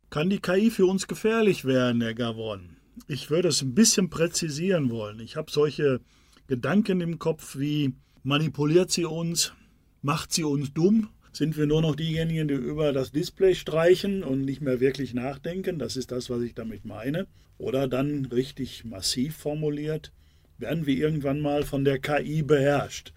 [0.09, 2.77] Kann die KI für uns gefährlich werden, Herr Gavon?
[3.07, 5.19] Ich würde es ein bisschen präzisieren wollen.
[5.19, 5.99] Ich habe solche
[6.47, 7.93] Gedanken im Kopf wie,
[8.23, 9.53] manipuliert sie uns?
[10.01, 11.09] Macht sie uns dumm?
[11.33, 15.79] Sind wir nur noch diejenigen, die über das Display streichen und nicht mehr wirklich nachdenken?
[15.79, 17.27] Das ist das, was ich damit meine.
[17.57, 20.13] Oder dann richtig massiv formuliert,
[20.57, 23.11] werden wir irgendwann mal von der KI beherrscht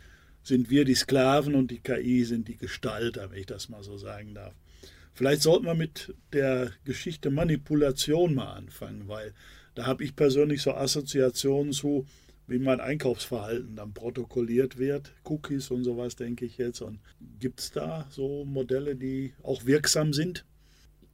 [0.49, 3.99] sind wir die Sklaven und die KI sind die Gestalter, wenn ich das mal so
[3.99, 4.55] sagen darf.
[5.12, 9.34] Vielleicht sollten wir mit der Geschichte Manipulation mal anfangen, weil
[9.74, 12.07] da habe ich persönlich so Assoziationen zu,
[12.47, 16.80] wie mein Einkaufsverhalten dann protokolliert wird, Cookies und sowas, denke ich jetzt.
[16.80, 16.99] Und
[17.39, 20.47] gibt es da so Modelle, die auch wirksam sind?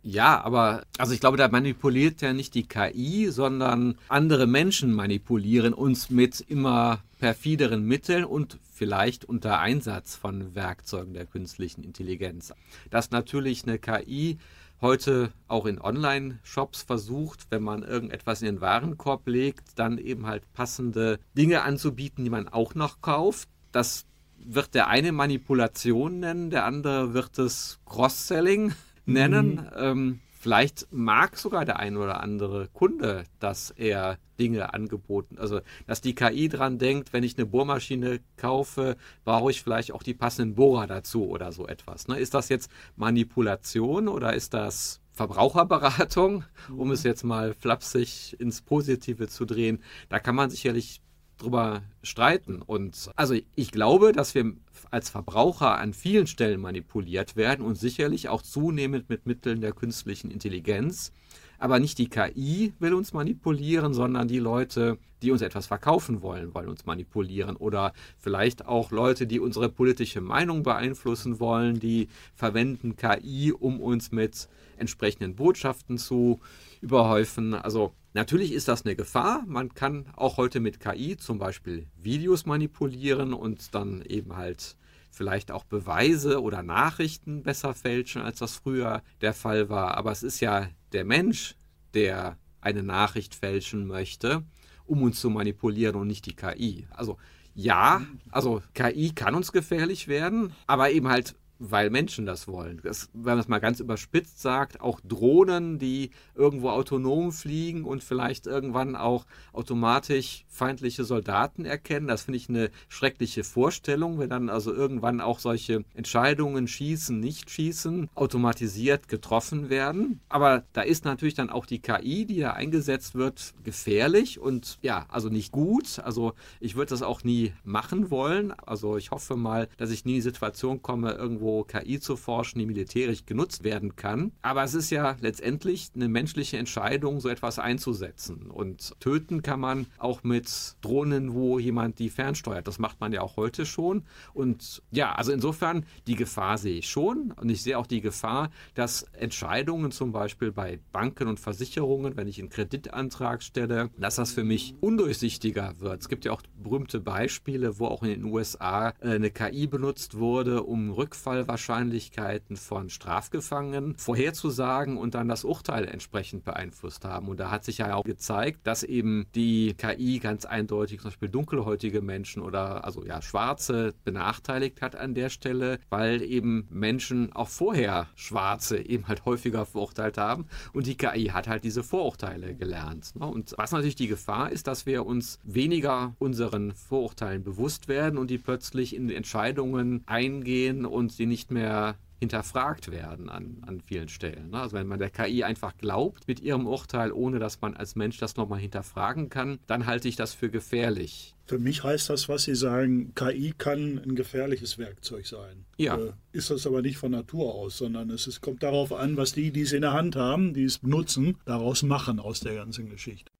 [0.06, 5.72] Ja, aber also ich glaube, da manipuliert ja nicht die KI, sondern andere Menschen manipulieren
[5.72, 12.52] uns mit immer perfideren Mitteln und vielleicht unter Einsatz von Werkzeugen der künstlichen Intelligenz.
[12.90, 14.36] Dass natürlich eine KI
[14.82, 20.42] heute auch in Online-Shops versucht, wenn man irgendetwas in den Warenkorb legt, dann eben halt
[20.52, 23.48] passende Dinge anzubieten, die man auch noch kauft.
[23.72, 24.04] Das
[24.36, 28.74] wird der eine Manipulation nennen, der andere wird es Cross-Selling
[29.06, 29.54] nennen.
[29.54, 29.70] Mhm.
[29.76, 36.00] Ähm, vielleicht mag sogar der ein oder andere Kunde, dass er Dinge angeboten, also dass
[36.00, 40.54] die KI dran denkt, wenn ich eine Bohrmaschine kaufe, brauche ich vielleicht auch die passenden
[40.54, 42.08] Bohrer dazu oder so etwas.
[42.08, 42.18] Ne?
[42.18, 46.44] Ist das jetzt Manipulation oder ist das Verbraucherberatung,
[46.76, 49.82] um es jetzt mal flapsig ins Positive zu drehen?
[50.08, 51.00] Da kann man sicherlich
[51.38, 52.62] drüber streiten.
[52.62, 54.52] Und also ich glaube, dass wir
[54.90, 60.30] als Verbraucher an vielen Stellen manipuliert werden und sicherlich auch zunehmend mit Mitteln der künstlichen
[60.30, 61.12] Intelligenz.
[61.58, 66.52] Aber nicht die KI will uns manipulieren, sondern die Leute, die uns etwas verkaufen wollen,
[66.54, 67.56] wollen uns manipulieren.
[67.56, 74.12] Oder vielleicht auch Leute, die unsere politische Meinung beeinflussen wollen, die verwenden KI, um uns
[74.12, 76.40] mit entsprechenden Botschaften zu
[76.80, 77.54] überhäufen.
[77.54, 79.44] Also natürlich ist das eine Gefahr.
[79.46, 84.76] Man kann auch heute mit KI zum Beispiel Videos manipulieren und dann eben halt
[85.10, 89.96] vielleicht auch Beweise oder Nachrichten besser fälschen, als das früher der Fall war.
[89.96, 91.54] Aber es ist ja der Mensch,
[91.94, 94.42] der eine Nachricht fälschen möchte,
[94.86, 96.86] um uns zu manipulieren und nicht die KI.
[96.90, 97.18] Also
[97.54, 98.02] ja,
[98.32, 102.80] also KI kann uns gefährlich werden, aber eben halt weil Menschen das wollen.
[102.82, 108.02] Das, wenn man es mal ganz überspitzt sagt, auch Drohnen, die irgendwo autonom fliegen und
[108.02, 112.06] vielleicht irgendwann auch automatisch feindliche Soldaten erkennen.
[112.06, 117.50] Das finde ich eine schreckliche Vorstellung, wenn dann also irgendwann auch solche Entscheidungen, schießen, nicht
[117.50, 120.20] schießen, automatisiert getroffen werden.
[120.28, 125.06] Aber da ist natürlich dann auch die KI, die da eingesetzt wird, gefährlich und ja,
[125.08, 125.98] also nicht gut.
[125.98, 128.52] Also ich würde das auch nie machen wollen.
[128.52, 132.58] Also ich hoffe mal, dass ich nie in die Situation komme, irgendwo KI zu forschen,
[132.58, 134.32] die militärisch genutzt werden kann.
[134.42, 138.50] Aber es ist ja letztendlich eine menschliche Entscheidung, so etwas einzusetzen.
[138.50, 142.66] Und töten kann man auch mit Drohnen, wo jemand die fernsteuert.
[142.66, 144.02] Das macht man ja auch heute schon.
[144.32, 147.32] Und ja, also insofern, die Gefahr sehe ich schon.
[147.32, 152.28] Und ich sehe auch die Gefahr, dass Entscheidungen zum Beispiel bei Banken und Versicherungen, wenn
[152.28, 156.00] ich einen Kreditantrag stelle, dass das für mich undurchsichtiger wird.
[156.00, 160.18] Es gibt ja auch berühmte Beispiele, wo auch in den USA äh, eine KI benutzt
[160.18, 160.90] wurde, um
[161.34, 167.28] Rückfallwahrscheinlichkeiten von Strafgefangenen vorherzusagen und dann das Urteil entsprechend beeinflusst haben.
[167.28, 171.28] Und da hat sich ja auch gezeigt, dass eben die KI ganz eindeutig zum Beispiel
[171.28, 177.48] dunkelhäutige Menschen oder also ja Schwarze benachteiligt hat an der Stelle, weil eben Menschen auch
[177.48, 183.16] vorher Schwarze eben halt häufiger verurteilt haben und die KI hat halt diese Vorurteile gelernt.
[183.16, 183.26] Ne?
[183.26, 188.30] Und was natürlich die Gefahr ist, dass wir uns weniger unseren Vorurteilen bewusst werden und
[188.30, 194.50] die plötzlich in Entscheidungen eingehen und sie nicht mehr hinterfragt werden an, an vielen Stellen.
[194.50, 194.60] Ne?
[194.60, 198.18] Also wenn man der KI einfach glaubt mit ihrem Urteil, ohne dass man als Mensch
[198.18, 201.34] das nochmal hinterfragen kann, dann halte ich das für gefährlich.
[201.46, 205.66] Für mich heißt das, was Sie sagen, KI kann ein gefährliches Werkzeug sein.
[205.76, 205.96] Ja.
[205.98, 209.32] Äh, ist das aber nicht von Natur aus, sondern es ist, kommt darauf an, was
[209.32, 212.88] die, die es in der Hand haben, die es nutzen, daraus machen aus der ganzen
[212.88, 213.30] Geschichte.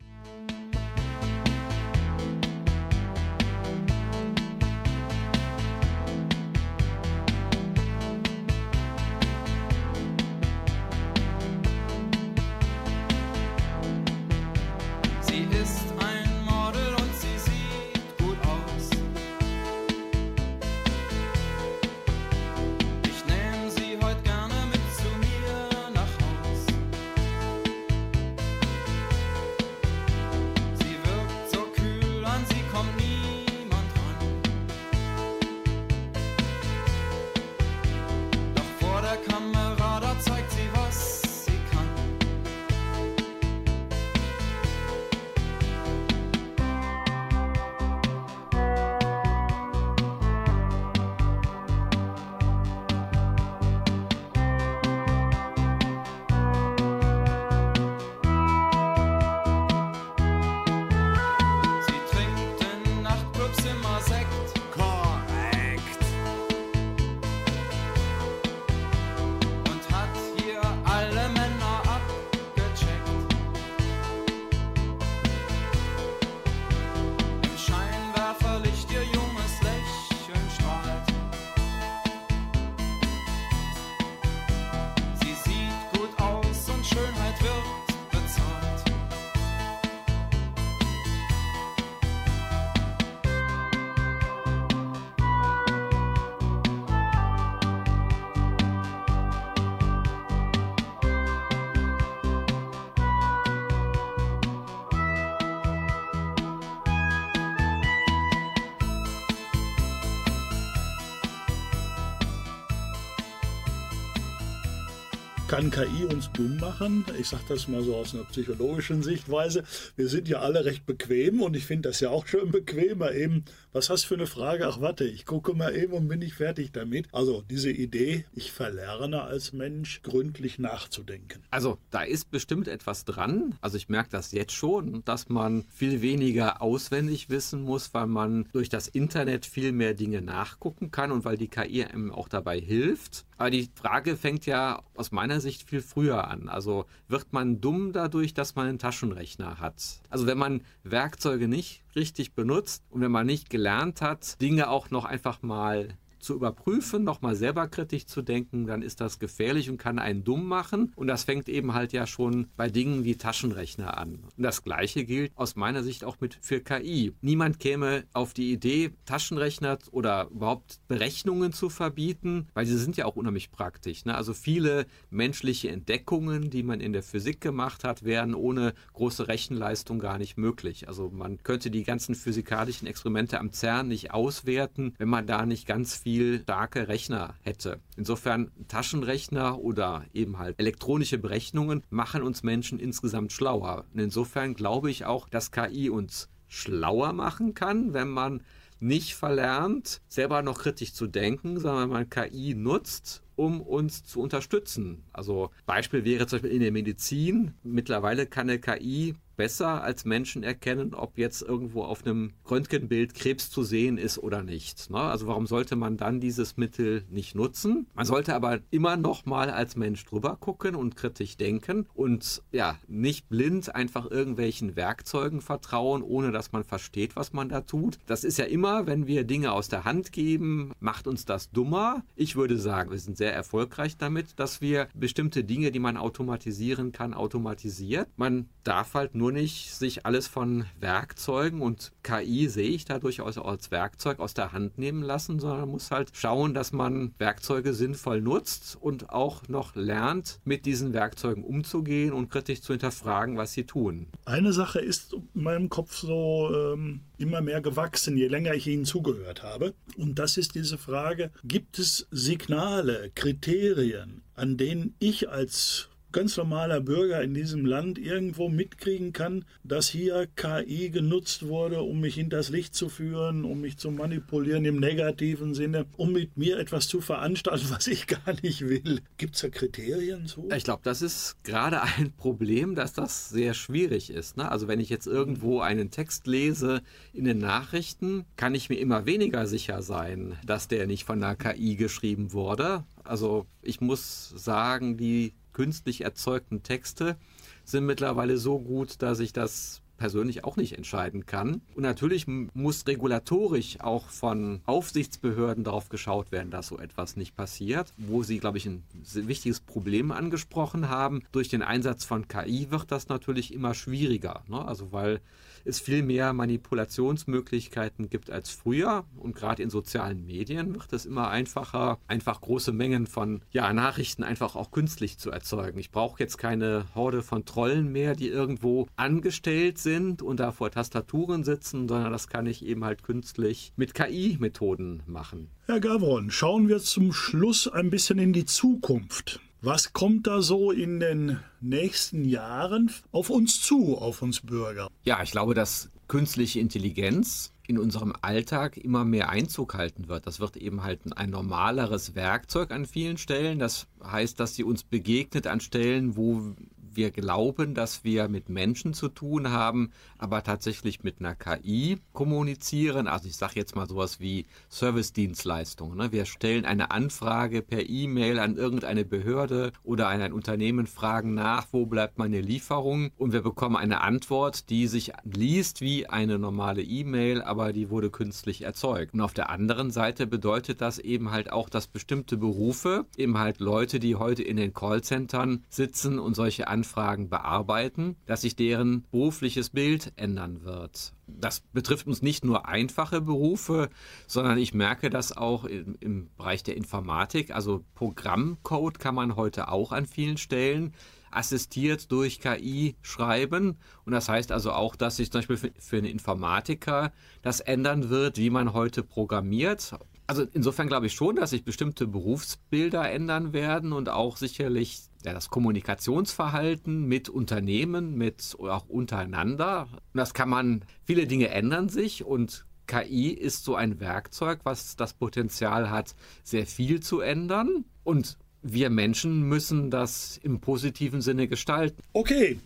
[115.55, 117.05] Kann KI uns dumm machen?
[117.17, 119.63] Ich sage das mal so aus einer psychologischen Sichtweise.
[119.95, 123.45] Wir sind ja alle recht bequem und ich finde das ja auch schön bequemer eben.
[123.73, 124.67] Was hast du für eine Frage?
[124.67, 127.07] Ach warte, ich gucke mal eben und bin ich fertig damit.
[127.13, 131.41] Also diese Idee, ich verlerne als Mensch gründlich nachzudenken.
[131.53, 133.57] Also da ist bestimmt etwas dran.
[133.61, 138.49] Also ich merke das jetzt schon, dass man viel weniger auswendig wissen muss, weil man
[138.53, 142.59] durch das Internet viel mehr Dinge nachgucken kann und weil die KI einem auch dabei
[142.59, 143.25] hilft.
[143.37, 146.49] Aber die Frage fängt ja aus meiner Sicht viel früher an.
[146.49, 150.01] Also wird man dumm dadurch, dass man einen Taschenrechner hat?
[150.11, 154.91] Also wenn man Werkzeuge nicht richtig benutzt und wenn man nicht gelernt hat, Dinge auch
[154.91, 159.77] noch einfach mal zu überprüfen, nochmal selber kritisch zu denken, dann ist das gefährlich und
[159.77, 160.93] kann einen dumm machen.
[160.97, 164.25] Und das fängt eben halt ja schon bei Dingen wie Taschenrechner an.
[164.37, 167.13] Und das Gleiche gilt aus meiner Sicht auch mit für KI.
[167.21, 173.05] Niemand käme auf die Idee, Taschenrechner oder überhaupt Berechnungen zu verbieten, weil sie sind ja
[173.05, 174.05] auch unheimlich praktisch.
[174.05, 174.15] Ne?
[174.15, 179.99] Also viele menschliche Entdeckungen, die man in der Physik gemacht hat, wären ohne große Rechenleistung
[179.99, 180.89] gar nicht möglich.
[180.89, 185.67] Also man könnte die ganzen physikalischen Experimente am CERN nicht auswerten, wenn man da nicht
[185.67, 187.81] ganz viel viel starke Rechner hätte.
[187.97, 193.85] Insofern Taschenrechner oder eben halt elektronische Berechnungen machen uns Menschen insgesamt schlauer.
[193.93, 198.45] Und insofern glaube ich auch, dass KI uns schlauer machen kann, wenn man
[198.79, 205.03] nicht verlernt, selber noch kritisch zu denken, sondern man KI nutzt, um uns zu unterstützen.
[205.13, 207.55] Also Beispiel wäre zum Beispiel in der Medizin.
[207.65, 213.51] Mittlerweile kann eine KI besser als Menschen erkennen, ob jetzt irgendwo auf einem Röntgenbild Krebs
[213.51, 214.91] zu sehen ist oder nicht.
[214.91, 214.99] Ne?
[214.99, 217.87] Also warum sollte man dann dieses Mittel nicht nutzen?
[217.95, 222.77] Man sollte aber immer noch mal als Mensch drüber gucken und kritisch denken und ja,
[222.87, 227.99] nicht blind einfach irgendwelchen Werkzeugen vertrauen, ohne dass man versteht, was man da tut.
[228.07, 232.05] Das ist ja immer, wenn wir Dinge aus der Hand geben, macht uns das dummer.
[232.17, 236.93] Ich würde sagen, wir sind sehr erfolgreich damit, dass wir bestimmte Dinge, die man automatisieren
[236.93, 238.09] kann, automatisiert.
[238.17, 243.39] Man darf halt nur nicht sich alles von Werkzeugen und KI sehe ich da durchaus
[243.39, 248.21] als Werkzeug aus der Hand nehmen lassen, sondern muss halt schauen, dass man Werkzeuge sinnvoll
[248.21, 253.65] nutzt und auch noch lernt, mit diesen Werkzeugen umzugehen und kritisch zu hinterfragen, was sie
[253.65, 254.07] tun.
[254.25, 258.85] Eine Sache ist in meinem Kopf so ähm, immer mehr gewachsen, je länger ich Ihnen
[258.85, 259.75] zugehört habe.
[259.97, 266.81] Und das ist diese Frage, gibt es Signale, Kriterien, an denen ich als ganz normaler
[266.81, 272.51] Bürger in diesem Land irgendwo mitkriegen kann, dass hier KI genutzt wurde, um mich hinters
[272.51, 277.01] Licht zu führen, um mich zu manipulieren im negativen Sinne, um mit mir etwas zu
[277.01, 279.01] veranstalten, was ich gar nicht will.
[279.19, 280.49] Gibt es da Kriterien zu?
[280.57, 284.37] Ich glaube, das ist gerade ein Problem, dass das sehr schwierig ist.
[284.37, 284.49] Ne?
[284.49, 289.05] Also wenn ich jetzt irgendwo einen Text lese in den Nachrichten, kann ich mir immer
[289.05, 292.85] weniger sicher sein, dass der nicht von einer KI geschrieben wurde.
[293.03, 297.17] Also ich muss sagen, die künstlich erzeugten Texte
[297.65, 301.63] sind mittlerweile so gut, dass ich das persönlich auch nicht entscheiden kann.
[301.75, 307.93] Und natürlich muss regulatorisch auch von Aufsichtsbehörden darauf geschaut werden, dass so etwas nicht passiert.
[307.97, 308.83] Wo Sie, glaube ich, ein
[309.15, 311.23] wichtiges Problem angesprochen haben.
[311.33, 314.43] Durch den Einsatz von KI wird das natürlich immer schwieriger.
[314.49, 314.67] Ne?
[314.67, 315.21] Also weil
[315.65, 319.05] es viel mehr Manipulationsmöglichkeiten gibt als früher.
[319.17, 324.23] Und gerade in sozialen Medien wird es immer einfacher, einfach große Mengen von ja, Nachrichten
[324.23, 325.79] einfach auch künstlich zu erzeugen.
[325.79, 330.71] Ich brauche jetzt keine Horde von Trollen mehr, die irgendwo angestellt sind und da vor
[330.71, 335.51] Tastaturen sitzen, sondern das kann ich eben halt künstlich mit KI-Methoden machen.
[335.67, 339.41] Herr Gavron, schauen wir zum Schluss ein bisschen in die Zukunft.
[339.65, 344.91] Was kommt da so in den nächsten Jahren auf uns zu, auf uns Bürger?
[345.05, 350.27] Ja, ich glaube, dass künstliche Intelligenz in unserem Alltag immer mehr Einzug halten wird.
[350.27, 353.59] Das wird eben halt ein normaleres Werkzeug an vielen Stellen.
[353.59, 356.55] Das heißt, dass sie uns begegnet an Stellen, wo
[356.97, 363.07] wir glauben, dass wir mit Menschen zu tun haben, aber tatsächlich mit einer KI kommunizieren.
[363.07, 365.97] Also ich sage jetzt mal sowas wie Service-Dienstleistungen.
[365.97, 366.13] Ne?
[366.13, 371.67] Wir stellen eine Anfrage per E-Mail an irgendeine Behörde oder an ein Unternehmen, fragen nach,
[371.73, 376.83] wo bleibt meine Lieferung und wir bekommen eine Antwort, die sich liest wie eine normale
[376.83, 379.15] E-Mail, aber die wurde künstlich erzeugt.
[379.15, 383.61] Und auf der anderen Seite bedeutet das eben halt auch, dass bestimmte Berufe, eben halt
[383.61, 389.05] Leute, die heute in den Callcentern sitzen und solche Anfragen Anfragen bearbeiten, dass sich deren
[389.11, 391.15] berufliches Bild ändern wird.
[391.27, 393.89] Das betrifft uns nicht nur einfache Berufe,
[394.27, 397.55] sondern ich merke das auch im, im Bereich der Informatik.
[397.55, 400.93] Also Programmcode kann man heute auch an vielen Stellen
[401.31, 403.79] assistiert durch KI schreiben.
[404.05, 408.11] Und das heißt also auch, dass sich zum Beispiel für, für einen Informatiker das ändern
[408.11, 409.95] wird, wie man heute programmiert.
[410.27, 415.33] Also insofern glaube ich schon, dass sich bestimmte Berufsbilder ändern werden und auch sicherlich ja,
[415.33, 419.89] das Kommunikationsverhalten mit Unternehmen, mit auch untereinander.
[419.93, 424.97] Und das kann man, viele Dinge ändern sich und KI ist so ein Werkzeug, was
[424.97, 427.85] das Potenzial hat, sehr viel zu ändern.
[428.03, 432.03] Und wir Menschen müssen das im positiven Sinne gestalten.
[432.13, 432.59] Okay,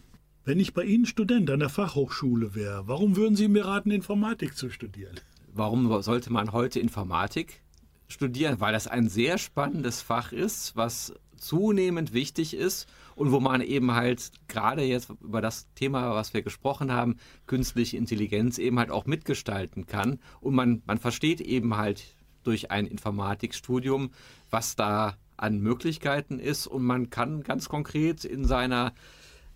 [0.44, 4.56] wenn ich bei Ihnen Student an der Fachhochschule wäre, warum würden Sie mir raten, Informatik
[4.56, 5.14] zu studieren?
[5.58, 7.62] Warum sollte man heute Informatik
[8.06, 8.60] studieren?
[8.60, 12.86] Weil das ein sehr spannendes Fach ist, was zunehmend wichtig ist
[13.16, 17.16] und wo man eben halt gerade jetzt über das Thema, was wir gesprochen haben,
[17.48, 20.20] künstliche Intelligenz eben halt auch mitgestalten kann.
[20.40, 22.04] Und man, man versteht eben halt
[22.44, 24.12] durch ein Informatikstudium,
[24.50, 28.92] was da an Möglichkeiten ist und man kann ganz konkret in seiner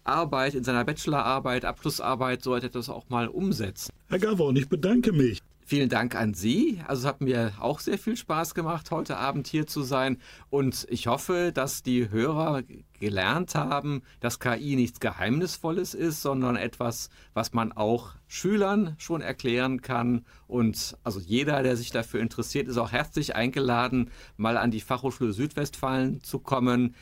[0.03, 3.93] Arbeit, in seiner Bachelorarbeit, Abschlussarbeit so etwas auch mal umsetzen.
[4.09, 5.41] Herr Gavon, ich bedanke mich.
[5.73, 6.83] Vielen Dank an Sie.
[6.87, 10.18] Also es hat mir auch sehr viel Spaß gemacht, heute Abend hier zu sein.
[10.51, 12.62] Und ich hoffe, dass die Hörer
[13.01, 19.81] gelernt haben, dass KI nichts Geheimnisvolles ist, sondern etwas, was man auch Schülern schon erklären
[19.81, 20.27] kann.
[20.47, 25.33] Und also jeder, der sich dafür interessiert, ist auch herzlich eingeladen, mal an die Fachhochschule
[25.33, 26.95] Südwestfalen zu kommen.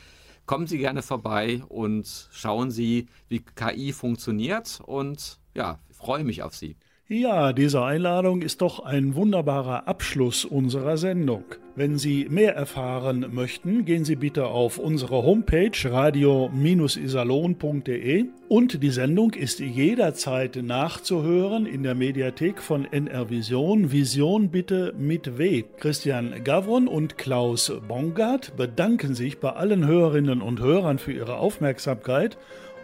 [0.45, 4.79] Kommen Sie gerne vorbei und schauen Sie, wie KI funktioniert.
[4.85, 6.77] Und ja, ich freue mich auf Sie.
[7.13, 11.43] Ja, diese Einladung ist doch ein wunderbarer Abschluss unserer Sendung.
[11.75, 19.33] Wenn Sie mehr erfahren möchten, gehen Sie bitte auf unsere Homepage radio-isalon.de und die Sendung
[19.33, 23.91] ist jederzeit nachzuhören in der Mediathek von NR Vision.
[23.91, 25.65] Vision bitte mit W.
[25.79, 32.37] Christian Gavron und Klaus Bongard bedanken sich bei allen Hörerinnen und Hörern für ihre Aufmerksamkeit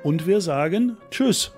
[0.04, 1.54] und wir sagen Tschüss.